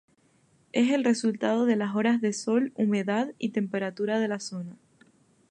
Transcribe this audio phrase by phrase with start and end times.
[0.71, 4.75] Es el resultado de las horas de sol, humedad y temperatura de la zona.